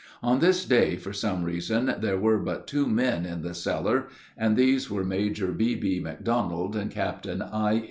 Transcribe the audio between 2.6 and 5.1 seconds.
two men in the cellar, and these were